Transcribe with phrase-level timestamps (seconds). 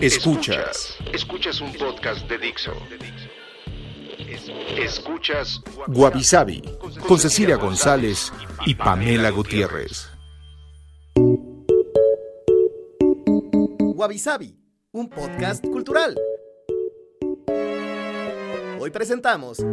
[0.00, 0.96] Escuchas.
[1.12, 2.72] Escuchas un podcast de Dixo.
[4.76, 6.62] Escuchas Guavisabi
[7.06, 8.32] con Cecilia González
[8.66, 10.08] y Pamela Gutiérrez.
[13.94, 14.58] Guavisabi,
[14.92, 16.18] un podcast cultural.
[18.80, 19.64] Hoy presentamos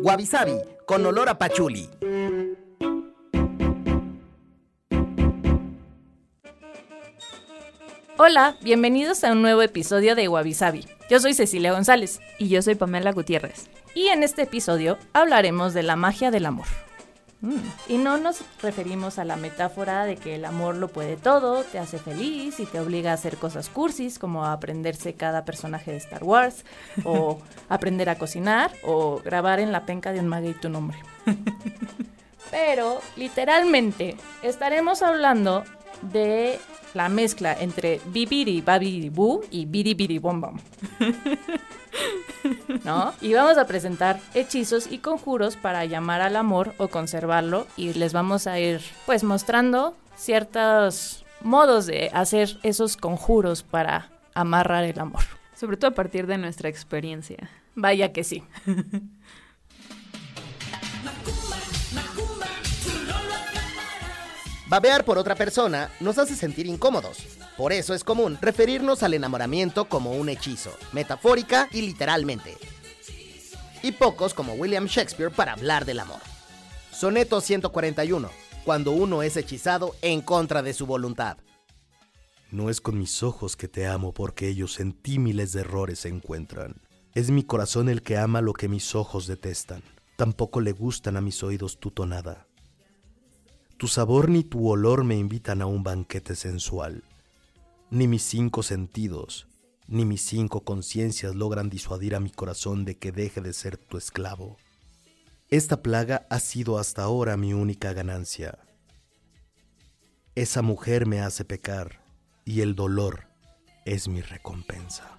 [0.00, 1.88] Guavisabi con olor a pachuli.
[8.20, 10.84] Hola, bienvenidos a un nuevo episodio de Wabisabi.
[11.08, 13.70] Yo soy Cecilia González Y yo soy Pamela Gutiérrez.
[13.94, 16.66] y en este episodio hablaremos de la magia del amor.
[17.42, 17.60] Mm.
[17.86, 21.78] Y no nos referimos a la metáfora de que el amor lo puede todo, te
[21.78, 26.24] hace feliz y te obliga a hacer cosas cursis como aprenderse cada personaje de Star
[26.24, 26.64] Wars
[27.04, 30.98] o aprender a cocinar o grabar en la penca de un maguey tu nombre.
[32.50, 35.64] Pero literalmente estaremos hablando
[36.02, 36.58] de
[36.94, 40.58] la mezcla entre bibiri babiri boo y biribiri bom bom.
[42.84, 43.12] ¿No?
[43.20, 48.12] Y vamos a presentar hechizos y conjuros para llamar al amor o conservarlo y les
[48.12, 55.22] vamos a ir pues mostrando ciertos modos de hacer esos conjuros para amarrar el amor.
[55.54, 57.50] Sobre todo a partir de nuestra experiencia.
[57.74, 58.42] Vaya que sí.
[64.68, 67.18] Babear por otra persona nos hace sentir incómodos.
[67.56, 72.54] Por eso es común referirnos al enamoramiento como un hechizo, metafórica y literalmente.
[73.82, 76.20] Y pocos como William Shakespeare para hablar del amor.
[76.92, 78.28] Soneto 141.
[78.66, 81.38] Cuando uno es hechizado en contra de su voluntad.
[82.50, 86.08] No es con mis ojos que te amo porque ellos en miles de errores se
[86.08, 86.82] encuentran.
[87.14, 89.82] Es mi corazón el que ama lo que mis ojos detestan.
[90.16, 92.47] Tampoco le gustan a mis oídos tu tonada.
[93.78, 97.04] Tu sabor ni tu olor me invitan a un banquete sensual.
[97.90, 99.46] Ni mis cinco sentidos,
[99.86, 103.96] ni mis cinco conciencias logran disuadir a mi corazón de que deje de ser tu
[103.96, 104.56] esclavo.
[105.48, 108.58] Esta plaga ha sido hasta ahora mi única ganancia.
[110.34, 112.02] Esa mujer me hace pecar
[112.44, 113.28] y el dolor
[113.84, 115.16] es mi recompensa.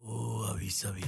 [0.00, 1.02] Oh, avisavi.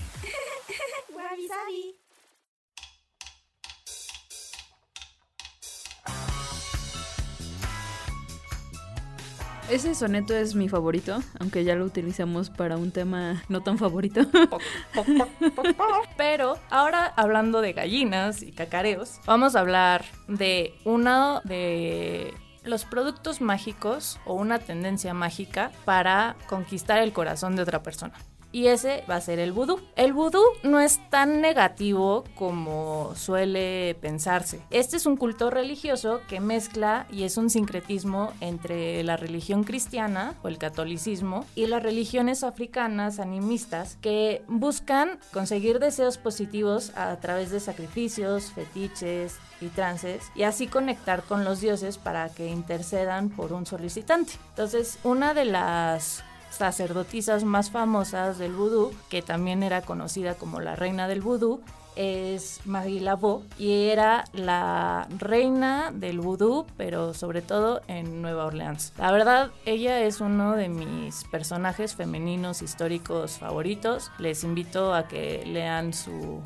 [9.70, 14.22] Ese soneto es mi favorito, aunque ya lo utilizamos para un tema no tan favorito.
[16.16, 22.32] Pero ahora hablando de gallinas y cacareos, vamos a hablar de uno de
[22.64, 28.14] los productos mágicos o una tendencia mágica para conquistar el corazón de otra persona.
[28.50, 29.80] Y ese va a ser el vudú.
[29.96, 34.60] El vudú no es tan negativo como suele pensarse.
[34.70, 40.34] Este es un culto religioso que mezcla y es un sincretismo entre la religión cristiana
[40.42, 47.50] o el catolicismo y las religiones africanas animistas que buscan conseguir deseos positivos a través
[47.50, 53.52] de sacrificios, fetiches, y trances y así conectar con los dioses para que intercedan por
[53.52, 54.34] un solicitante.
[54.50, 60.76] Entonces, una de las sacerdotisas más famosas del vudú, que también era conocida como la
[60.76, 61.60] reina del vudú,
[61.98, 68.92] es Laveau y era la reina del vudú, pero sobre todo en Nueva Orleans.
[68.98, 74.12] La verdad, ella es uno de mis personajes femeninos históricos favoritos.
[74.18, 76.40] Les invito a que lean su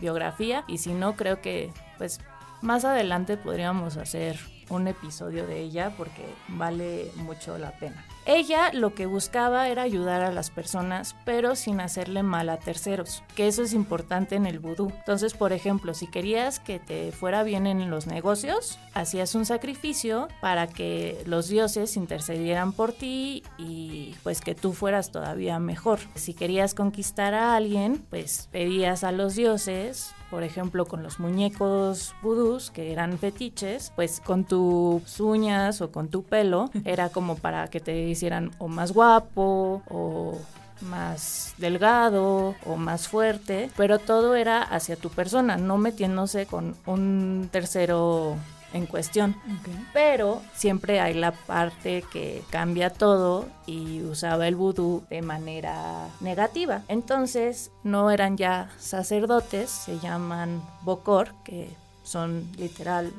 [0.00, 2.18] biografía y si no, creo que pues
[2.60, 4.36] más adelante podríamos hacer
[4.68, 8.04] un episodio de ella porque vale mucho la pena.
[8.24, 13.24] Ella lo que buscaba era ayudar a las personas, pero sin hacerle mal a terceros,
[13.34, 14.92] que eso es importante en el vudú.
[14.98, 20.28] Entonces, por ejemplo, si querías que te fuera bien en los negocios, hacías un sacrificio
[20.40, 25.98] para que los dioses intercedieran por ti y pues que tú fueras todavía mejor.
[26.14, 32.14] Si querías conquistar a alguien, pues pedías a los dioses por ejemplo, con los muñecos
[32.22, 37.68] vudús, que eran fetiches, pues con tus uñas o con tu pelo, era como para
[37.68, 40.38] que te hicieran o más guapo o
[40.80, 47.50] más delgado o más fuerte, pero todo era hacia tu persona, no metiéndose con un
[47.52, 48.36] tercero
[48.72, 49.36] en cuestión.
[49.92, 56.82] Pero siempre hay la parte que cambia todo y usaba el vudú de manera negativa.
[56.88, 61.70] Entonces no eran ya sacerdotes, se llaman bokor, que
[62.02, 63.12] son literal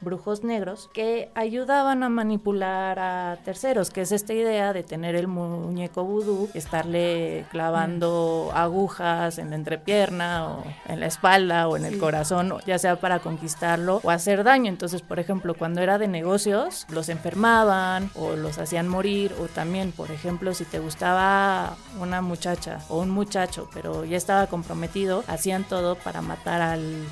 [0.00, 5.28] brujos negros que ayudaban a manipular a terceros, que es esta idea de tener el
[5.28, 11.98] muñeco vudú, estarle clavando agujas en la entrepierna o en la espalda o en el
[11.98, 14.68] corazón, ya sea para conquistarlo o hacer daño.
[14.68, 19.34] Entonces, por ejemplo, cuando era de negocios, los enfermaban o los hacían morir.
[19.40, 24.46] O también, por ejemplo, si te gustaba una muchacha o un muchacho, pero ya estaba
[24.46, 27.04] comprometido, hacían todo para matar al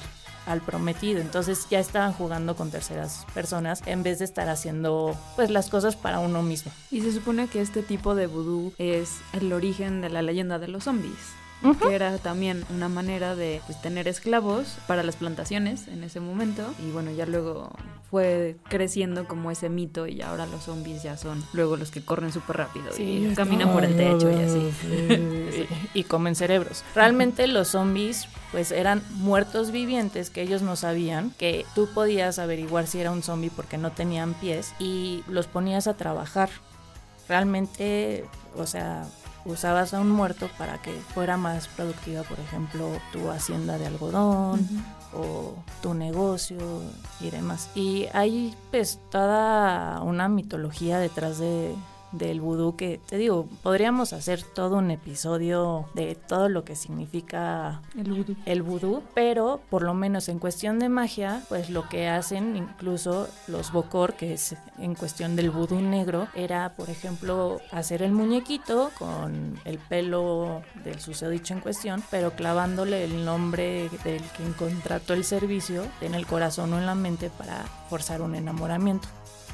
[0.49, 1.21] al prometido.
[1.21, 5.95] Entonces ya estaban jugando con terceras personas en vez de estar haciendo pues las cosas
[5.97, 6.73] para uno mismo.
[6.91, 10.69] Y se supone que este tipo de vudú es el origen de la leyenda de
[10.69, 16.05] los zombies que era también una manera de pues, tener esclavos para las plantaciones en
[16.05, 16.75] ese momento.
[16.87, 17.71] Y bueno, ya luego
[18.11, 22.33] fue creciendo como ese mito y ahora los zombies ya son luego los que corren
[22.33, 25.67] súper rápido y caminan por el techo y así.
[25.95, 26.85] y, comen cerebros.
[26.95, 32.87] Realmente los zombies pues eran muertos vivientes que ellos no sabían, que tú podías averiguar
[32.87, 36.49] si era un zombie porque no tenían pies y los ponías a trabajar.
[37.29, 38.25] Realmente,
[38.57, 39.07] o sea,
[39.49, 44.67] usabas a un muerto para que fuera más productiva, por ejemplo, tu hacienda de algodón
[45.15, 46.59] o tu negocio
[47.21, 47.71] y demás.
[47.75, 51.75] Y hay pues toda una mitología detrás de,
[52.13, 57.83] del vudú que te digo, podríamos hacer todo un episodio de todo lo que significa
[57.97, 58.37] el vudú.
[58.47, 63.29] El vudú, pero por lo menos en cuestión de magia, pues lo que hacen incluso
[63.47, 68.91] los bokor, que es en cuestión del vudú negro, era por ejemplo hacer el muñequito
[68.99, 75.25] con el pelo del susodicho en cuestión, pero clavándole el nombre del que contrató el
[75.25, 79.09] servicio en el corazón o en la mente para forzar un enamoramiento.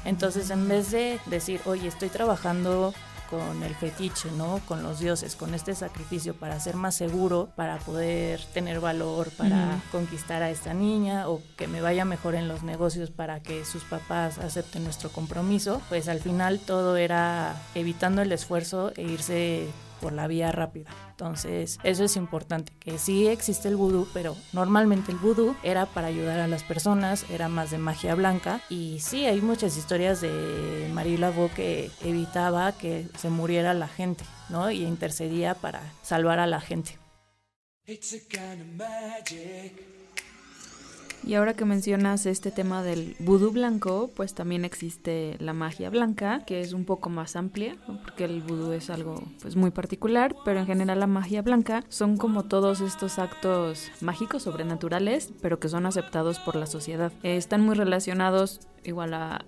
[0.05, 2.93] Entonces, en vez de decir, oye, estoy trabajando
[3.29, 4.61] con el fetiche, ¿no?
[4.67, 9.81] Con los dioses, con este sacrificio para ser más seguro, para poder tener valor, para
[9.91, 13.83] conquistar a esta niña o que me vaya mejor en los negocios para que sus
[13.83, 19.67] papás acepten nuestro compromiso, pues al final todo era evitando el esfuerzo e irse
[20.05, 20.91] por la vía rápida.
[21.09, 26.05] Entonces, eso es importante, que sí existe el vudú, pero normalmente el vudú era para
[26.05, 28.61] ayudar a las personas, era más de magia blanca.
[28.69, 34.23] Y sí, hay muchas historias de Marie Laveau que evitaba que se muriera la gente,
[34.49, 34.69] ¿no?
[34.69, 36.99] Y intercedía para salvar a la gente.
[41.25, 46.43] Y ahora que mencionas este tema del vudú blanco, pues también existe la magia blanca,
[46.45, 50.59] que es un poco más amplia, porque el vudú es algo pues muy particular, pero
[50.59, 55.87] en general la magia blanca son como todos estos actos mágicos sobrenaturales, pero que son
[55.87, 57.11] aceptados por la sociedad.
[57.23, 59.45] están muy relacionados igual a,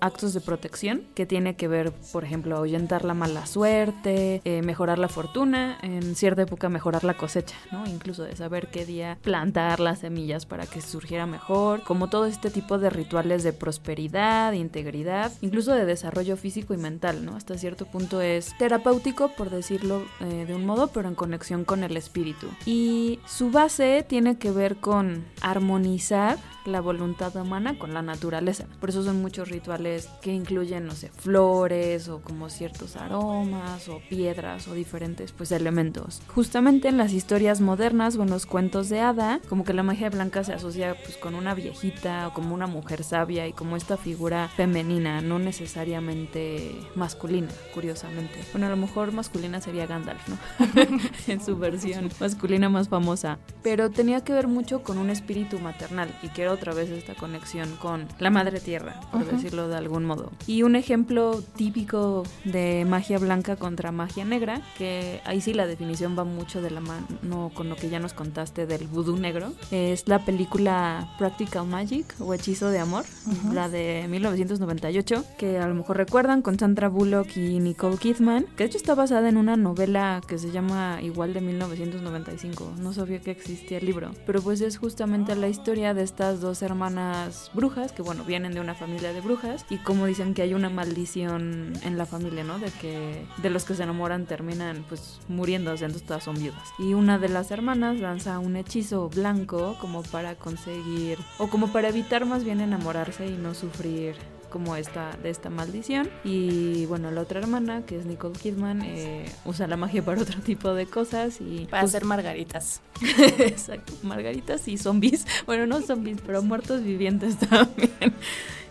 [0.00, 4.98] actos de protección, que tiene que ver, por ejemplo, ahuyentar la mala suerte, eh, mejorar
[4.98, 7.86] la fortuna, en cierta época mejorar la cosecha, ¿no?
[7.86, 12.50] Incluso de saber qué día plantar las semillas para que surgiera mejor, como todo este
[12.50, 17.36] tipo de rituales de prosperidad, integridad, incluso de desarrollo físico y mental, ¿no?
[17.36, 21.84] Hasta cierto punto es terapéutico, por decirlo eh, de un modo, pero en conexión con
[21.84, 22.48] el espíritu.
[22.66, 28.66] Y su base tiene que ver con armonizar la voluntad humana con la naturaleza.
[28.80, 34.00] Por eso son muchos rituales que incluyen, no sé, flores o como ciertos aromas o
[34.08, 36.22] piedras o diferentes pues elementos.
[36.28, 40.10] Justamente en las historias modernas o en los cuentos de hada, como que la magia
[40.10, 43.96] blanca se asocia pues con una viejita o como una mujer sabia y como esta
[43.96, 48.40] figura femenina, no necesariamente masculina, curiosamente.
[48.52, 50.38] Bueno, a lo mejor masculina sería Gandalf, ¿no?
[51.26, 53.38] en su versión masculina más famosa.
[53.62, 57.76] Pero tenía que ver mucho con un espíritu maternal y quiero otra vez esta conexión
[57.76, 60.30] con la madre tierra, por decirlo de algún modo.
[60.46, 66.18] Y un ejemplo típico de magia blanca contra magia negra, que ahí sí la definición
[66.18, 70.06] va mucho de la mano con lo que ya nos contaste del vudú negro, es
[70.06, 73.06] la película Practical Magic o Hechizo de Amor,
[73.54, 78.64] la de 1998, que a lo mejor recuerdan con Sandra Bullock y Nicole Kidman, que
[78.64, 82.74] de hecho está basada en una novela que se llama igual de 1995.
[82.80, 86.60] No sabía que existía el libro, pero pues es justamente la historia de estas dos
[86.60, 90.54] hermanas brujas, que bueno, vienen de una familia de brujas, y como dicen que hay
[90.54, 92.58] una maldición en la familia, ¿no?
[92.58, 96.68] De que de los que se enamoran terminan pues muriéndose, entonces todas son viudas.
[96.78, 101.88] Y una de las hermanas lanza un hechizo blanco como para conseguir, o como para
[101.88, 104.16] evitar más bien enamorarse y no sufrir
[104.48, 106.08] como esta, de esta maldición.
[106.24, 110.40] Y bueno, la otra hermana, que es Nicole Kidman, eh, usa la magia para otro
[110.40, 111.66] tipo de cosas y...
[111.66, 112.80] Para pues, hacer margaritas.
[113.38, 115.26] Exacto, margaritas y zombies.
[115.46, 118.14] Bueno, no zombies, pero muertos vivientes también.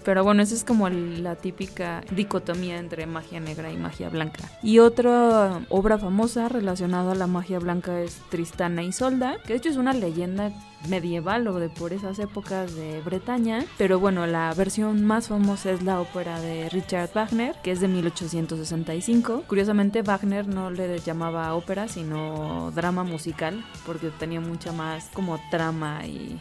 [0.07, 4.49] Pero bueno, esa es como la típica dicotomía entre magia negra y magia blanca.
[4.63, 9.59] Y otra obra famosa relacionada a la magia blanca es Tristana y Isolda, que de
[9.59, 10.53] hecho es una leyenda
[10.87, 13.65] medieval o de por esas épocas de Bretaña.
[13.77, 17.89] Pero bueno, la versión más famosa es la ópera de Richard Wagner, que es de
[17.89, 19.43] 1865.
[19.45, 26.05] Curiosamente, Wagner no le llamaba ópera, sino drama musical, porque tenía mucha más como trama
[26.05, 26.39] y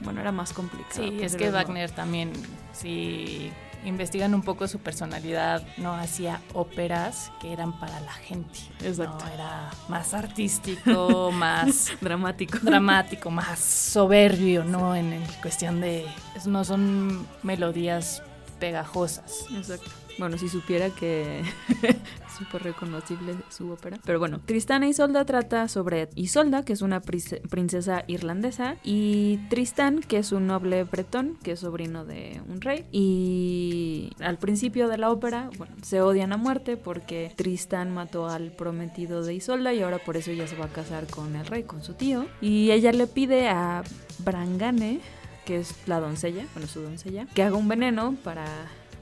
[0.00, 0.94] bueno, era más complicado.
[0.94, 2.32] Sí, es que Wagner también,
[2.72, 3.52] si
[3.84, 8.58] investigan un poco su personalidad, no hacía óperas que eran para la gente.
[8.82, 9.24] Exacto.
[9.24, 12.58] No, era más artístico, más dramático.
[12.62, 14.94] Dramático, más soberbio, ¿no?
[14.94, 16.06] En, en cuestión de.
[16.46, 18.22] No son melodías
[18.58, 19.46] pegajosas.
[19.54, 19.90] Exacto.
[20.18, 21.42] Bueno, si supiera que
[22.38, 23.98] súper reconocible su ópera.
[24.04, 30.00] Pero bueno, Tristana y Isolda trata sobre Isolda, que es una princesa irlandesa, y Tristán,
[30.00, 32.84] que es un noble bretón, que es sobrino de un rey.
[32.92, 38.50] Y al principio de la ópera, bueno, se odian a muerte porque Tristán mató al
[38.52, 41.64] prometido de Isolda y ahora por eso ella se va a casar con el rey,
[41.64, 42.26] con su tío.
[42.40, 43.82] Y ella le pide a
[44.18, 45.00] Brangane,
[45.44, 48.46] que es la doncella, bueno, su doncella, que haga un veneno para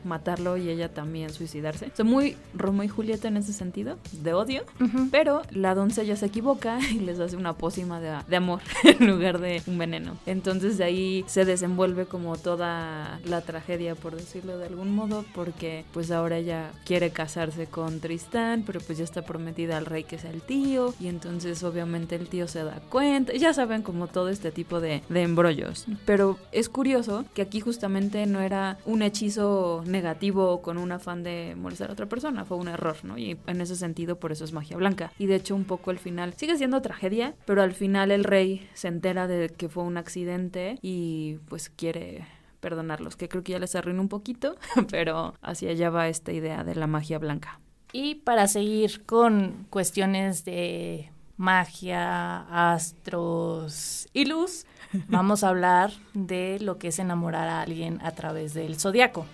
[0.05, 1.91] matarlo y ella también suicidarse.
[1.97, 4.63] Son muy Romeo y Julieta en ese sentido, de odio,
[5.11, 9.63] pero la doncella se equivoca y les hace una pócima de, amor en lugar de
[9.67, 10.17] un veneno.
[10.27, 15.85] Entonces de ahí se desenvuelve como toda la tragedia, por decirlo de algún modo, porque
[15.93, 20.17] pues ahora ella quiere casarse con Tristán, pero pues ya está prometida al rey que
[20.17, 24.29] es el tío, y entonces obviamente el tío se da cuenta, ya saben como todo
[24.29, 25.87] este tipo de, de embrollos.
[26.05, 31.55] Pero es curioso que aquí justamente no era un hechizo negativo con un afán de
[31.57, 33.19] molestar a otra persona, fue un error, ¿no?
[33.19, 35.13] Y en ese sentido por eso es magia blanca.
[35.19, 38.69] Y de hecho un poco el final sigue siendo tragedia, pero al final el rey
[38.75, 42.27] se entera de que fue un accidente y pues quiere
[42.61, 44.57] perdonarlos, que creo que ya les arruinó un poquito,
[44.91, 47.61] pero hacia allá va esta idea de la magia blanca.
[47.93, 54.65] Y para seguir con cuestiones de magia, astros y luz,
[55.09, 59.27] vamos a hablar de lo que es enamorar a alguien a través del zodiaco.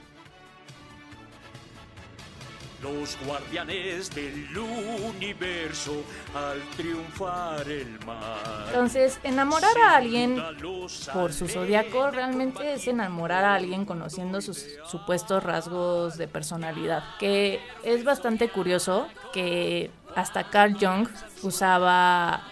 [2.82, 6.04] Los guardianes del universo
[6.34, 8.64] al triunfar el mar.
[8.68, 10.40] Entonces, enamorar a alguien
[11.12, 17.02] por su zodiaco realmente es enamorar a alguien conociendo sus supuestos rasgos de personalidad.
[17.18, 21.08] Que es bastante curioso que hasta Carl Jung
[21.42, 22.44] usaba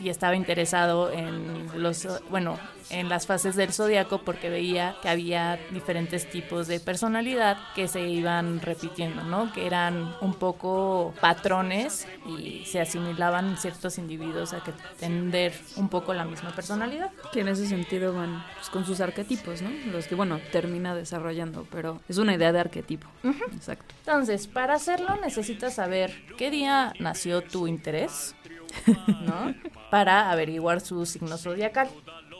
[0.00, 2.58] y estaba interesado en los, bueno,
[2.90, 8.08] en las fases del zodiaco porque veía que había diferentes tipos de personalidad que se
[8.08, 9.52] iban repitiendo, ¿no?
[9.52, 16.14] Que eran un poco patrones y se asimilaban ciertos individuos a que tender un poco
[16.14, 17.10] la misma personalidad.
[17.32, 19.70] Que en ese sentido van pues, con sus arquetipos, ¿no?
[19.92, 23.08] Los que, bueno, termina desarrollando, pero es una idea de arquetipo.
[23.52, 23.94] Exacto.
[24.00, 28.34] Entonces, para hacerlo necesitas saber qué día nació tu interés,
[29.06, 29.54] ¿no?
[29.90, 31.88] Para averiguar su signo zodiacal.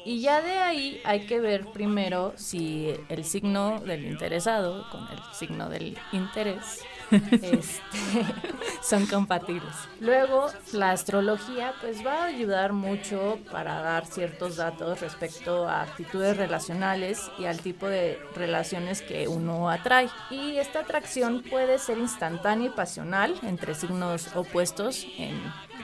[0.07, 5.19] Y ya de ahí hay que ver primero si el signo del interesado con el
[5.35, 8.25] signo del interés este,
[8.83, 9.75] son compatibles.
[9.99, 16.37] Luego, la astrología pues va a ayudar mucho para dar ciertos datos respecto a actitudes
[16.37, 20.09] relacionales y al tipo de relaciones que uno atrae.
[20.31, 25.35] Y esta atracción puede ser instantánea y pasional entre signos opuestos en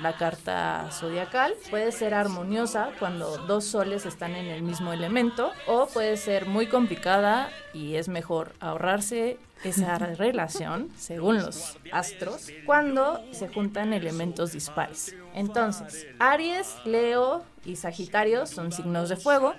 [0.00, 1.54] la carta zodiacal.
[1.70, 6.66] Puede ser armoniosa cuando dos soles están en el mismo elemento o puede ser muy
[6.66, 15.14] complicada y es mejor ahorrarse esa relación, según los astros, cuando se juntan elementos dispares.
[15.34, 19.54] Entonces, Aries, Leo y Sagitario son signos de fuego.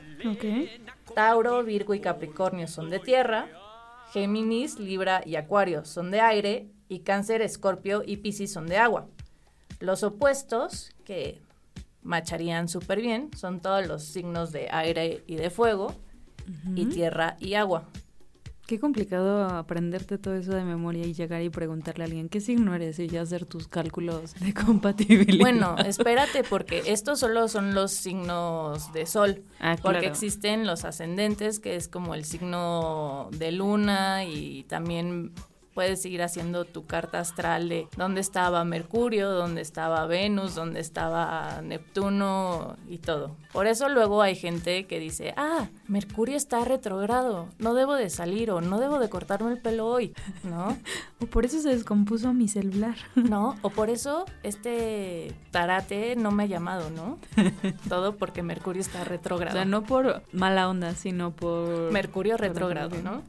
[1.16, 3.48] Tauro, Virgo y Capricornio son de tierra.
[4.12, 6.68] Géminis, Libra y Acuario son de aire.
[6.90, 9.08] Y Cáncer, Escorpio y Piscis son de agua.
[9.84, 11.42] Los opuestos, que
[12.04, 15.94] macharían súper bien, son todos los signos de aire y de fuego,
[16.74, 17.90] y tierra y agua.
[18.66, 22.74] Qué complicado aprenderte todo eso de memoria y llegar y preguntarle a alguien qué signo
[22.74, 25.42] eres y ya hacer tus cálculos de compatibilidad.
[25.42, 31.60] Bueno, espérate porque estos solo son los signos de sol, ah, porque existen los ascendentes
[31.60, 35.34] que es como el signo de luna y también
[35.74, 41.62] puedes ir haciendo tu carta astral de dónde estaba Mercurio, dónde estaba Venus, dónde estaba
[41.64, 43.36] Neptuno y todo.
[43.52, 48.50] Por eso luego hay gente que dice, ah, Mercurio está retrogrado, no debo de salir
[48.50, 50.76] o no debo de cortarme el pelo hoy, ¿no?
[51.22, 52.96] o por eso se descompuso mi celular.
[53.16, 53.60] ¿No?
[53.62, 57.20] O por eso este tarate no me ha llamado, ¿no?
[57.90, 59.52] todo porque Mercurio está retrógrado.
[59.52, 61.92] O sea, no por mala onda, sino por...
[61.92, 63.22] Mercurio retrógrado, ¿no?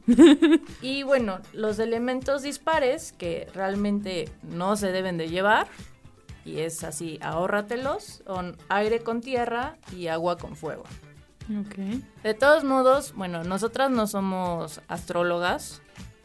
[0.81, 5.67] y bueno, los elementos dispares que realmente no se deben de llevar,
[6.43, 10.85] y es así, ahórratelos, son aire con tierra y agua con fuego.
[11.49, 11.75] Ok.
[12.23, 15.81] De todos modos, bueno, nosotras no somos astrólogas,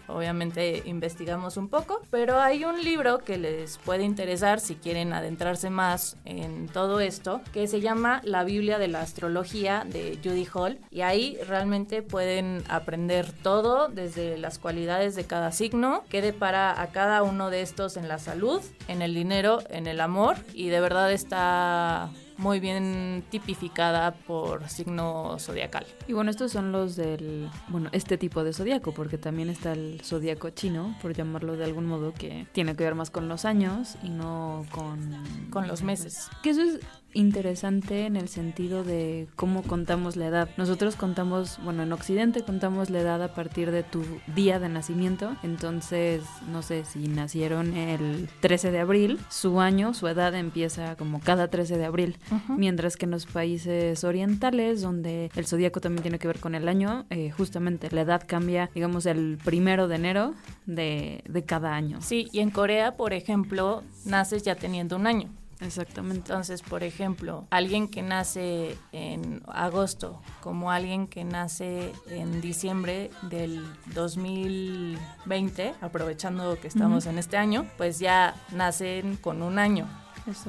[0.09, 5.71] obviamente investigamos un poco, pero hay un libro que les puede interesar si quieren adentrarse
[5.71, 10.79] más en todo esto, que se llama La Biblia de la Astrología de Judy Hall,
[10.91, 16.89] y ahí realmente pueden aprender todo desde las cualidades de cada signo, qué depara a
[16.89, 20.81] cada uno de estos en la salud, en el dinero, en el amor, y de
[20.81, 25.87] verdad está muy bien tipificada por signo zodiacal.
[26.09, 30.01] Y bueno, estos son los del, bueno, este tipo de zodiaco, porque también está el
[30.03, 33.97] zodiaco chino, por llamarlo de algún modo, que tiene que ver más con los años
[34.03, 35.51] y no con...
[35.51, 36.29] Con los meses.
[36.43, 36.81] Que eso es
[37.15, 40.49] interesante en el sentido de cómo contamos la edad.
[40.57, 44.03] Nosotros contamos, bueno, en Occidente contamos la edad a partir de tu
[44.35, 45.37] día de nacimiento.
[45.43, 51.21] Entonces, no sé, si nacieron el 13 de abril, su año, su edad empieza como
[51.21, 52.17] cada 13 de abril.
[52.49, 56.69] Mientras que en los países orientales, donde el zodíaco también tiene que ver con el
[56.69, 60.35] año, eh, justamente la edad cambia, digamos, el primero de enero
[60.67, 61.99] de, de cada año.
[62.01, 65.31] Sí, y en Corea, por ejemplo, naces ya teniendo un año.
[65.61, 66.31] Exactamente.
[66.31, 73.63] Entonces, por ejemplo, alguien que nace en agosto, como alguien que nace en diciembre del
[73.95, 79.87] 2020, aprovechando que estamos en este año, pues ya nacen con un año.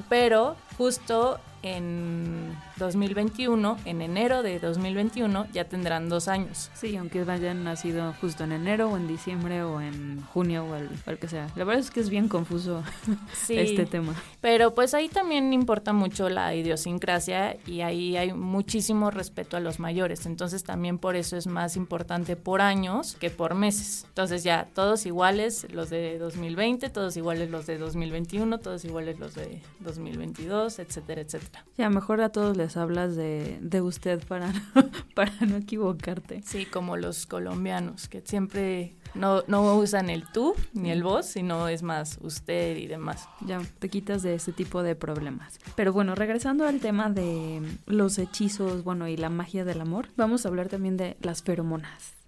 [0.10, 6.72] Pero justo en 2021, en enero de 2021, ya tendrán dos años.
[6.74, 11.20] Sí, aunque hayan nacido justo en enero o en diciembre o en junio o el,
[11.20, 11.48] que sea.
[11.56, 12.84] La verdad es que es bien confuso
[13.50, 14.16] este tema.
[14.42, 19.80] Pero pues ahí también importa mucho la idiosincrasia y ahí hay muchísimo respeto a los
[19.80, 20.26] mayores.
[20.26, 24.06] Entonces también por eso es más importante por años que por meses.
[24.08, 29.36] Entonces ya todos iguales los de 2020, todos iguales los de 2021, todos iguales los
[29.36, 31.51] de 2022, etcétera, etcétera.
[31.78, 34.54] Ya, mejor a todos les hablas de, de usted para,
[35.16, 36.42] para no equivocarte.
[36.46, 41.68] Sí, como los colombianos, que siempre no, no usan el tú ni el vos, sino
[41.68, 43.28] es más usted y demás.
[43.42, 45.60] Ya, te quitas de ese tipo de problemas.
[45.76, 50.46] Pero bueno, regresando al tema de los hechizos, bueno, y la magia del amor, vamos
[50.46, 52.21] a hablar también de las feromonas.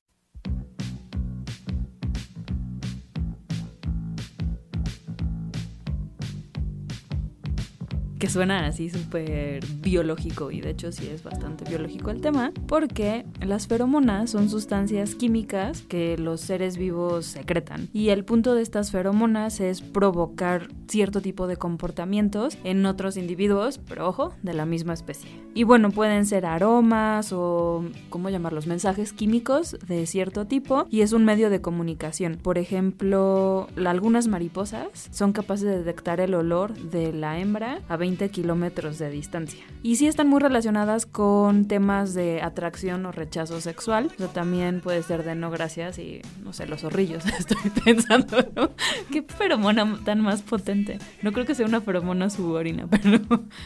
[8.24, 13.26] Que suena así súper biológico y de hecho sí es bastante biológico el tema, porque
[13.42, 18.92] las feromonas son sustancias químicas que los seres vivos secretan y el punto de estas
[18.92, 24.94] feromonas es provocar cierto tipo de comportamientos en otros individuos, pero ojo, de la misma
[24.94, 25.30] especie.
[25.54, 28.68] Y bueno, pueden ser aromas o, ¿cómo llamarlos?
[28.68, 32.40] Mensajes químicos de cierto tipo y es un medio de comunicación.
[32.42, 38.13] Por ejemplo, algunas mariposas son capaces de detectar el olor de la hembra a 20
[38.30, 39.64] kilómetros de distancia.
[39.82, 44.12] Y sí están muy relacionadas con temas de atracción o rechazo sexual.
[44.20, 47.26] O también puede ser de no gracias y, no sé, los zorrillos.
[47.40, 48.72] Estoy pensando, ¿no?
[49.12, 51.00] ¿Qué feromona tan más potente?
[51.22, 53.20] No creo que sea una feromona suborina, pero...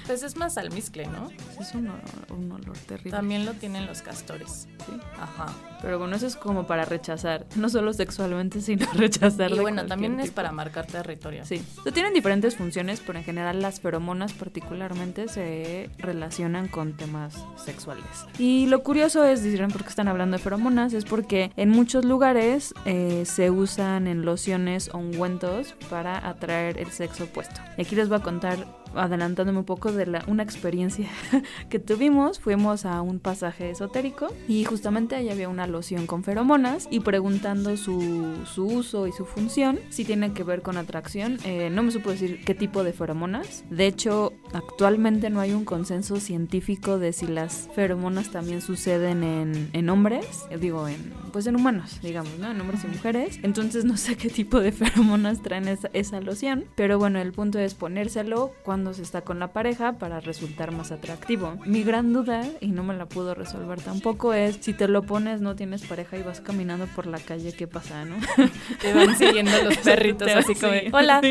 [0.05, 1.29] Pues es más almizcle, ¿no?
[1.59, 1.91] Es un,
[2.29, 3.11] un olor terrible.
[3.11, 4.67] También lo tienen los castores.
[4.85, 4.93] Sí.
[5.19, 5.53] Ajá.
[5.81, 9.51] Pero bueno, eso es como para rechazar, no solo sexualmente, sino rechazar.
[9.51, 11.45] Y bueno, también es para marcar territorio.
[11.45, 11.63] Sí.
[11.93, 18.05] tienen diferentes funciones, pero en general las feromonas particularmente se relacionan con temas sexuales.
[18.39, 22.05] Y lo curioso es, dirán por qué están hablando de feromonas, es porque en muchos
[22.05, 27.59] lugares eh, se usan en lociones o ungüentos para atraer el sexo opuesto.
[27.77, 28.57] Y aquí les voy a contar
[28.95, 31.07] adelantándome un poco de una experiencia
[31.69, 36.87] que tuvimos, fuimos a un pasaje esotérico y justamente ahí había una loción con feromonas
[36.91, 41.69] y preguntando su, su uso y su función, si tiene que ver con atracción, eh,
[41.71, 43.63] no me supo decir qué tipo de feromonas.
[43.69, 49.69] De hecho, actualmente no hay un consenso científico de si las feromonas también suceden en,
[49.73, 52.51] en hombres, eh, digo, en, pues en humanos, digamos, ¿no?
[52.51, 53.39] En hombres y mujeres.
[53.43, 57.59] Entonces no sé qué tipo de feromonas traen esa, esa loción, pero bueno, el punto
[57.59, 61.57] es ponérselo cuando cuando se está con la pareja para resultar más atractivo.
[61.65, 65.41] Mi gran duda, y no me la pudo resolver tampoco, es si te lo pones,
[65.41, 68.17] no tienes pareja y vas caminando por la calle, ¿qué pasa, no?
[68.79, 71.21] Te van siguiendo los perritos así como, hola,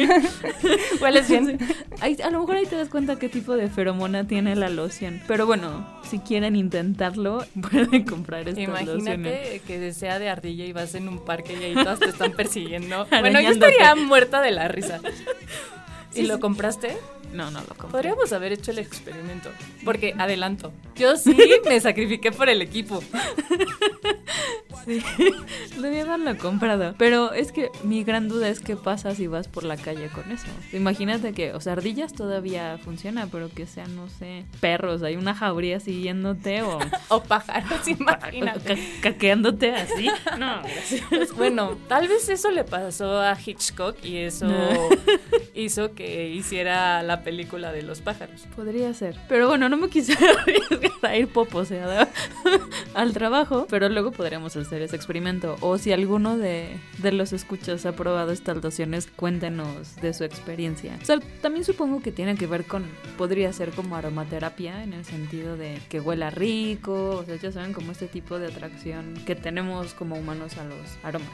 [1.01, 1.57] ¿hueles bien?
[2.01, 5.21] Ahí- a lo mejor ahí te das cuenta qué tipo de feromona tiene la loción.
[5.29, 9.07] Pero bueno, si quieren intentarlo, pueden comprar estas lociones.
[9.07, 12.33] Imagínate que sea de ardilla y vas en un parque y ahí todas te están
[12.33, 13.07] persiguiendo.
[13.21, 14.99] bueno, yo estaría muerta de la risa.
[16.15, 16.97] ¿Y lo compraste?
[17.37, 17.91] No, no lo compré.
[17.91, 19.51] Podríamos haber hecho el experimento.
[19.85, 21.37] Porque, adelanto, yo sí
[21.69, 23.03] me sacrifiqué por el equipo.
[24.85, 25.03] Sí,
[25.81, 26.95] debí haberlo comprado.
[26.97, 30.31] Pero es que mi gran duda es qué pasa si vas por la calle con
[30.31, 30.47] eso.
[30.73, 35.35] Imagínate que, o sea, ardillas todavía funciona, pero que sean, no sé, perros, hay una
[35.35, 38.75] jauría siguiéndote o O pájaros, imagínate.
[38.75, 40.09] ca- caqueándote así.
[40.39, 40.63] No.
[41.11, 44.47] Pues bueno, tal vez eso le pasó a Hitchcock y eso
[45.55, 48.43] hizo que hiciera la película de los pájaros.
[48.55, 49.17] Podría ser.
[49.29, 52.09] Pero bueno, no me quisiera arriesgar a ir poposeada
[52.95, 55.57] al trabajo, pero luego podríamos hacer ese experimento.
[55.61, 60.97] O si alguno de, de los escuchas ha probado estas lociones, cuéntenos de su experiencia.
[61.03, 62.85] O sea, también supongo que tiene que ver con,
[63.19, 67.73] podría ser como aromaterapia, en el sentido de que huela rico, o sea, ya saben,
[67.73, 71.29] como este tipo de atracción que tenemos como humanos a los aromas.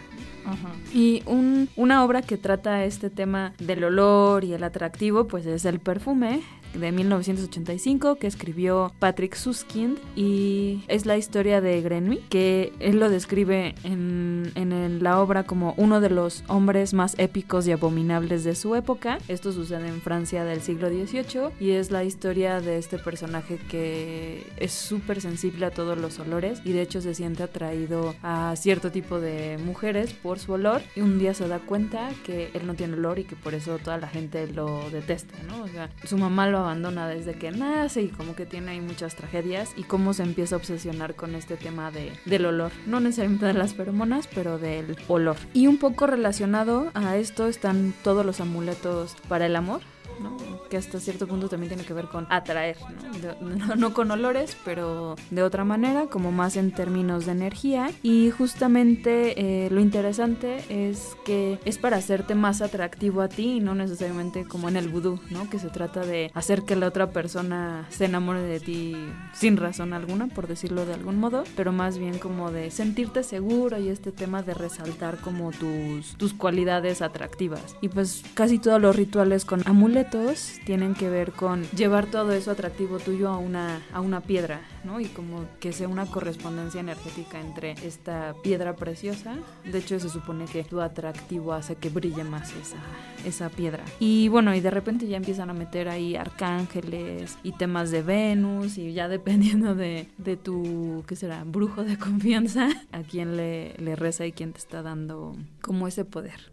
[0.95, 5.65] Y un- una obra que trata este tema del olor y el atractivo, pues es
[5.65, 6.43] El perfume
[6.75, 13.11] de 1985 que escribió Patrick Suskind y es la historia de Grenouille que él lo
[13.11, 18.55] describe en, en la obra como uno de los hombres más épicos y abominables de
[18.55, 19.19] su época.
[19.29, 24.47] Esto sucede en Francia del siglo XVIII y es la historia de este personaje que
[24.57, 28.91] es súper sensible a todos los olores y de hecho se siente atraído a cierto
[28.91, 32.75] tipo de mujeres por su olor y un día se da cuenta que él no
[32.75, 35.63] tiene olor y que por eso toda la gente lo detesta, ¿no?
[35.65, 39.15] O sea, su mamá lo abandona desde que nace y como que tiene ahí muchas
[39.17, 43.47] tragedias y cómo se empieza a obsesionar con este tema de, del olor, no necesariamente
[43.47, 45.37] de las feromonas, pero del olor.
[45.53, 49.81] Y un poco relacionado a esto están todos los amuletos para el amor.
[50.21, 50.62] ¿no?
[50.73, 53.19] Que hasta cierto punto también tiene que ver con atraer, ¿no?
[53.19, 57.91] De- no, no con olores, pero de otra manera, como más en términos de energía.
[58.03, 59.35] Y justamente
[59.67, 64.47] eh, lo interesante es que es para hacerte más atractivo a ti y no necesariamente
[64.47, 65.51] como en el vudú, ¿no?
[65.51, 68.97] Que se trata de hacer que la otra persona se enamore de ti
[69.35, 73.79] sin razón alguna, por decirlo de algún modo, pero más bien como de sentirte seguro
[73.79, 77.77] y este tema de resaltar como tus, tus cualidades atractivas.
[77.83, 82.51] Y pues casi todos los rituales con amuletos tienen que ver con llevar todo eso
[82.51, 85.01] atractivo tuyo a una, a una piedra, ¿no?
[85.01, 89.37] Y como que sea una correspondencia energética entre esta piedra preciosa.
[89.65, 92.77] De hecho, se supone que tu atractivo hace que brille más esa,
[93.25, 93.85] esa piedra.
[93.99, 98.79] Y bueno, y de repente ya empiezan a meter ahí arcángeles y temas de Venus
[98.79, 101.45] y ya dependiendo de, de tu, ¿qué será?
[101.45, 106.05] Brujo de confianza, a quién le, le reza y quién te está dando como ese
[106.05, 106.52] poder.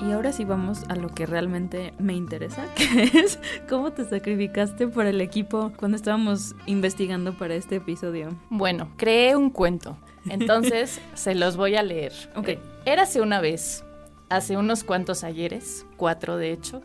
[0.00, 4.86] Y ahora sí vamos a lo que realmente me interesa, que es cómo te sacrificaste
[4.86, 8.28] por el equipo cuando estábamos investigando para este episodio.
[8.48, 9.96] Bueno, creé un cuento.
[10.28, 12.12] Entonces, se los voy a leer.
[12.36, 12.48] Ok.
[12.48, 13.84] Eh, Érase una vez,
[14.28, 16.80] hace unos cuantos ayeres, cuatro de hecho,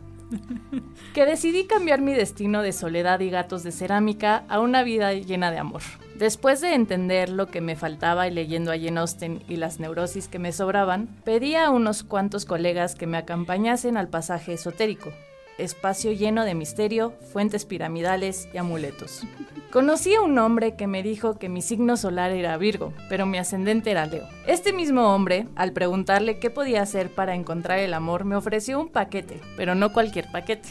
[1.14, 5.50] que decidí cambiar mi destino de soledad y gatos de cerámica a una vida llena
[5.50, 5.82] de amor.
[6.16, 10.28] Después de entender lo que me faltaba y leyendo a Jane Austen y las neurosis
[10.28, 15.12] que me sobraban, pedí a unos cuantos colegas que me acompañasen al pasaje esotérico,
[15.58, 19.22] espacio lleno de misterio, fuentes piramidales y amuletos.
[19.70, 23.38] Conocí a un hombre que me dijo que mi signo solar era Virgo, pero mi
[23.38, 24.28] ascendente era Leo.
[24.46, 28.88] Este mismo hombre, al preguntarle qué podía hacer para encontrar el amor, me ofreció un
[28.88, 30.68] paquete, pero no cualquier paquete.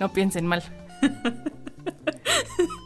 [0.00, 0.62] No piensen mal.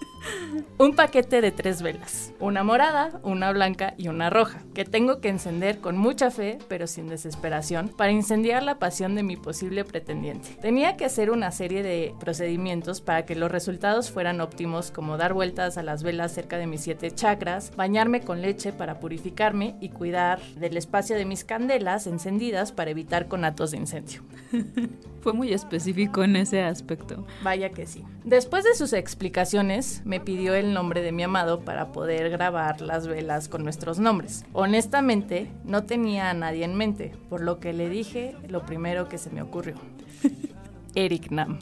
[0.79, 5.31] Un paquete de tres velas, una morada, una blanca y una roja, que tengo que
[5.31, 10.51] encender con mucha fe, pero sin desesperación, para incendiar la pasión de mi posible pretendiente.
[10.61, 15.33] Tenía que hacer una serie de procedimientos para que los resultados fueran óptimos, como dar
[15.33, 19.89] vueltas a las velas cerca de mis siete chakras, bañarme con leche para purificarme y
[19.89, 24.23] cuidar del espacio de mis candelas encendidas para evitar conatos de incendio.
[25.27, 27.27] Fue muy específico en ese aspecto.
[27.43, 28.05] Vaya que sí.
[28.23, 33.09] Después de sus explicaciones, me pidió el nombre de mi amado para poder grabar las
[33.09, 34.45] velas con nuestros nombres.
[34.53, 39.19] Honestamente, no tenía a nadie en mente, por lo que le dije lo primero que
[39.19, 39.75] se me ocurrió.
[40.95, 41.59] Eric Nam.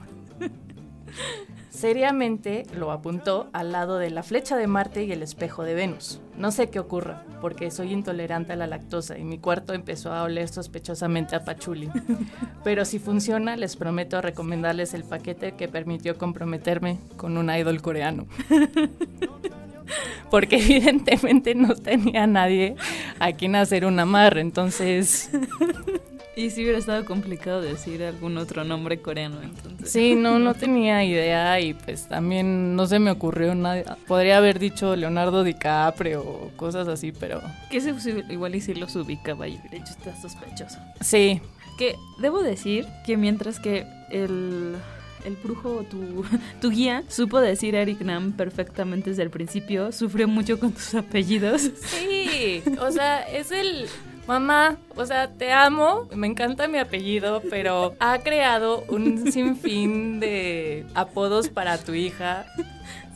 [1.70, 6.20] seriamente lo apuntó al lado de la flecha de Marte y el espejo de Venus.
[6.38, 10.24] No sé qué ocurra, porque soy intolerante a la lactosa y mi cuarto empezó a
[10.24, 11.90] oler sospechosamente a pachuli.
[12.64, 18.26] Pero si funciona, les prometo recomendarles el paquete que permitió comprometerme con un idol coreano.
[20.30, 22.74] Porque evidentemente no tenía nadie
[23.20, 25.30] a quien hacer un amarre, entonces
[26.36, 29.90] Y si hubiera estado complicado decir algún otro nombre coreano, entonces.
[29.90, 33.96] Sí, no, no tenía idea y pues también no se me ocurrió nada.
[34.06, 37.40] Podría haber dicho Leonardo DiCaprio o cosas así, pero...
[37.70, 37.94] Que se,
[38.30, 40.78] igual y si los ubicaba de hecho está sospechoso.
[41.00, 41.40] Sí.
[41.78, 44.76] Que debo decir que mientras que el
[45.24, 46.24] el brujo, tu,
[46.60, 51.70] tu guía, supo decir Eric Nam perfectamente desde el principio, sufrió mucho con tus apellidos.
[51.84, 53.86] Sí, o sea, es el
[54.26, 60.86] mamá, o sea, te amo, me encanta mi apellido, pero ha creado un sinfín de
[60.94, 62.46] apodos para tu hija.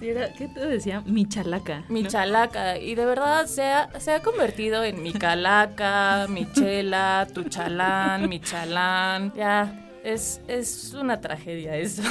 [0.01, 1.03] ¿Qué te decía?
[1.07, 1.85] Mi chalaca.
[1.88, 2.79] Mi chalaca.
[2.79, 8.29] Y de verdad se ha, se ha convertido en mi calaca, mi chela, tu chalán,
[8.29, 9.33] mi chalán.
[9.35, 12.03] Ya, es, es una tragedia eso.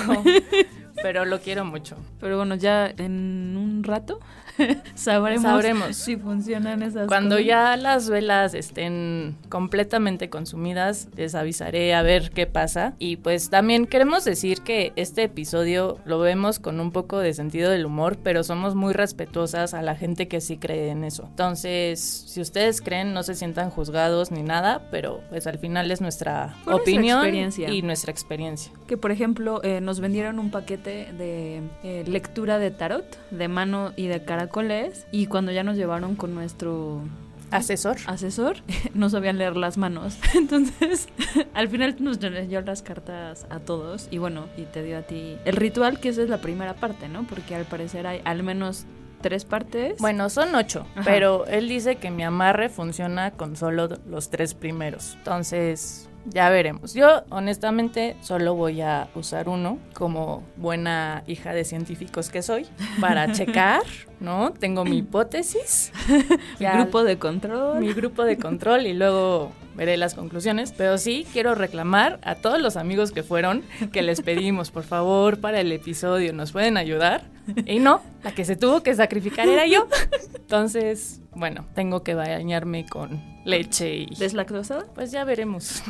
[1.02, 1.96] pero lo quiero mucho.
[2.20, 4.20] Pero bueno, ya en un rato
[4.96, 12.32] sabremos, si funcionan esas Cuando ya las velas estén completamente consumidas, les avisaré a ver
[12.32, 12.94] qué pasa.
[13.00, 17.72] Y pues también queremos decir que este episodio lo vemos con un poco de sentido
[17.72, 21.26] del humor, pero somos muy respetuosas a la gente que sí cree en eso.
[21.30, 26.02] Entonces, si ustedes creen, no se sientan juzgados ni nada, pero pues al final es
[26.02, 27.28] nuestra opinión
[27.68, 28.72] y nuestra experiencia.
[28.88, 33.94] Que por ejemplo, eh, nos vendieron un paquete de eh, lectura de tarot, de mano
[33.96, 34.47] y de cara
[35.12, 37.02] y cuando ya nos llevaron con nuestro
[37.52, 37.98] asesor.
[38.08, 38.58] asesor
[38.94, 40.18] no sabían leer las manos.
[40.36, 41.08] Entonces
[41.54, 45.38] al final nos leyó las cartas a todos y bueno y te dio a ti
[45.46, 48.86] el ritual que esa es la primera parte no porque al parecer hay al menos
[49.22, 49.98] tres partes.
[50.00, 55.16] Bueno son ocho pero él dice que mi amarre funciona con solo los tres primeros.
[55.18, 56.94] Entonces ya veremos.
[56.94, 62.68] Yo honestamente solo voy a usar uno como buena hija de científicos que soy
[63.00, 63.84] para checar,
[64.20, 64.54] ¿no?
[64.54, 65.92] Tengo mi hipótesis.
[66.60, 67.80] mi grupo de control.
[67.80, 72.60] Mi grupo de control y luego veré las conclusiones, pero sí quiero reclamar a todos
[72.60, 73.64] los amigos que fueron
[73.94, 77.24] que les pedimos, por favor, para el episodio, ¿nos pueden ayudar?
[77.66, 79.88] Y no, la que se tuvo que sacrificar era yo.
[80.36, 84.16] Entonces, bueno, tengo que bañarme con leche y...
[84.18, 84.86] ¿Deslactosada?
[84.94, 85.82] Pues ya veremos.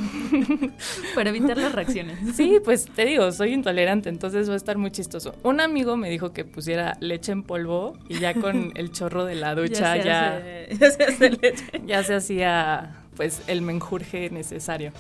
[1.16, 2.36] Para evitar las reacciones.
[2.36, 5.36] Sí, pues te digo, soy intolerante, entonces va a estar muy chistoso.
[5.44, 9.36] Un amigo me dijo que pusiera leche en polvo y ya con el chorro de
[9.36, 10.68] la ducha ya...
[10.70, 11.82] ya, se hace leche.
[11.86, 14.92] ya se hacía pues el menjurje necesario.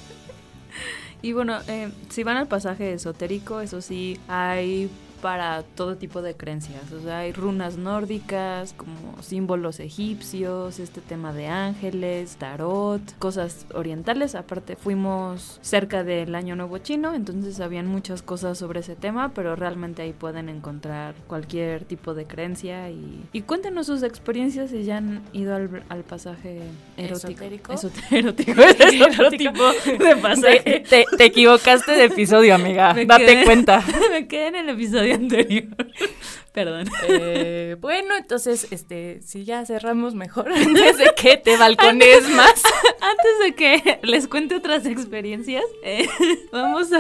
[1.22, 4.90] Y bueno, eh, si van al pasaje esotérico, eso sí, hay
[5.22, 6.92] para todo tipo de creencias.
[6.92, 14.36] O sea, hay runas nórdicas, como símbolos egipcios, este tema de ángeles, tarot, cosas orientales.
[14.36, 19.56] Aparte, fuimos cerca del Año Nuevo Chino, entonces habían muchas cosas sobre ese tema, pero
[19.56, 22.90] realmente ahí pueden encontrar cualquier tipo de creencia.
[22.90, 26.62] Y, y cuéntenos sus experiencias si ya han ido al, pasaje
[26.96, 27.74] erótico.
[27.74, 27.74] Esotérico.
[28.12, 29.74] erótico.
[29.98, 30.84] de pasaje.
[30.88, 32.94] Te, equivocaste de episodio, amiga.
[33.06, 33.84] Date cuenta.
[34.12, 35.76] me quedé en el episodio anterior.
[36.54, 36.88] Perdón.
[37.08, 42.64] Eh, bueno, entonces, este, si ya cerramos mejor, antes de que te balcones más.
[43.00, 46.10] Antes de que les cuente otras experiencias, eh,
[46.52, 47.00] vamos a.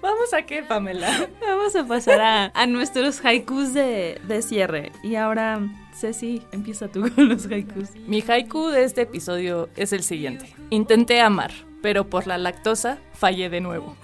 [0.00, 1.28] Vamos a qué, Pamela.
[1.40, 4.92] Vamos a pasar a, a nuestros haikus de, de, cierre.
[5.02, 5.60] Y ahora,
[5.94, 7.90] Ceci, empieza tú con los haikus.
[8.06, 10.46] Mi haiku de este episodio es el siguiente.
[10.70, 11.52] Intenté amar,
[11.82, 13.96] pero por la lactosa fallé de nuevo.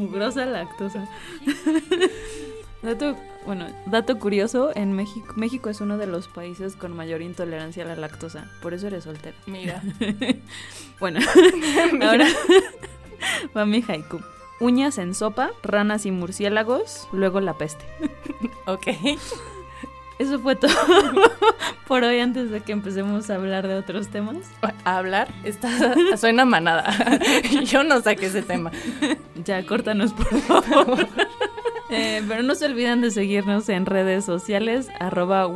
[0.00, 1.06] Mugrosa lactosa.
[2.82, 7.84] dato, bueno, dato curioso, en México, México es uno de los países con mayor intolerancia
[7.84, 8.50] a la lactosa.
[8.62, 9.36] Por eso eres soltera.
[9.46, 9.82] Mira.
[11.00, 11.20] bueno,
[12.02, 12.26] ahora
[13.56, 14.20] va mi haiku.
[14.58, 17.84] Uñas en sopa, ranas y murciélagos, luego la peste.
[18.66, 18.88] ok.
[20.20, 20.70] Eso fue todo
[21.88, 24.36] por hoy antes de que empecemos a hablar de otros temas.
[24.84, 25.28] ¿A hablar?
[25.44, 25.70] Está,
[26.18, 26.92] suena manada.
[27.64, 28.70] Yo no saqué ese tema.
[29.46, 31.08] Ya, córtanos, por favor.
[31.92, 35.50] Eh, pero no se olviden de seguirnos en redes sociales, arroba.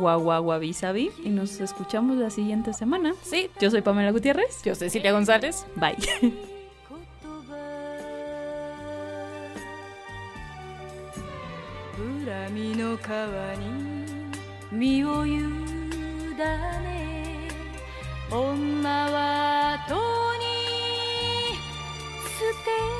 [1.23, 3.13] Y nos escuchamos la siguiente semana.
[3.21, 3.49] Sí.
[3.61, 4.61] Yo soy Pamela Gutiérrez.
[4.65, 5.65] Yo soy Cecilia González.
[5.77, 5.95] Bye.
[14.71, 15.43] 身を委ね
[18.31, 20.01] 女はとに
[22.23, 22.29] 捨
[22.63, 22.94] て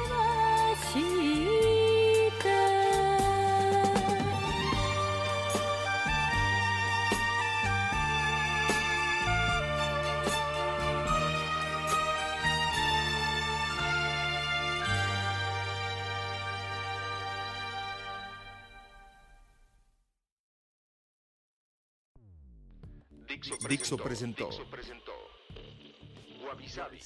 [23.68, 24.50] Dixo presentó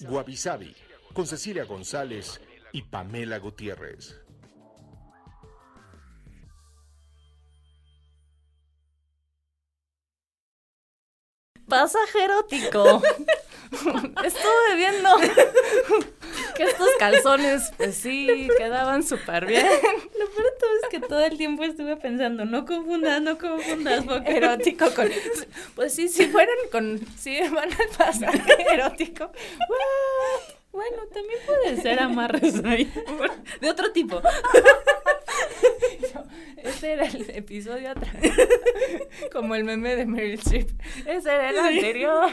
[0.01, 0.75] Guavisabi
[1.13, 2.41] con Cecilia González
[2.71, 4.19] y Pamela Gutiérrez.
[11.67, 13.01] Pasaje erótico.
[14.23, 15.09] Estuve viendo
[16.59, 19.65] que estos calzones, pues sí, quedaban súper bien.
[19.65, 24.03] Lo peor de todo es que todo el tiempo estuve pensando, no confundas, no confundas,
[24.03, 25.09] porque erótico con...
[25.75, 26.99] Pues sí, si fueran con...
[27.17, 29.31] Si van al pasaje erótico.
[30.73, 32.91] Bueno, también puede ser amarres ahí.
[33.61, 34.21] De otro tipo.
[36.57, 38.17] Ese era el episodio atrás.
[39.31, 40.71] Como el meme de Meryl Streep.
[41.05, 42.31] Ese era el anterior.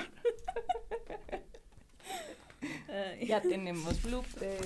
[3.26, 4.60] Ya tenemos blooper.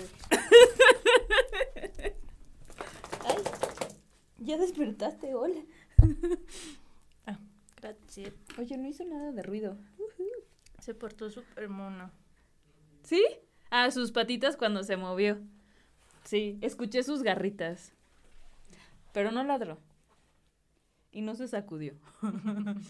[3.24, 3.36] Ay,
[4.38, 5.60] ya despertaste, hola.
[7.26, 7.38] Ah,
[7.76, 8.34] gracias.
[8.58, 9.76] Oye, no hizo nada de ruido.
[10.80, 12.10] Se portó súper mono.
[13.02, 13.22] ¿Sí?
[13.70, 15.38] Ah, sus patitas cuando se movió.
[16.24, 17.92] Sí, escuché sus garritas.
[19.12, 19.78] Pero no ladró.
[21.12, 21.94] Y no se sacudió.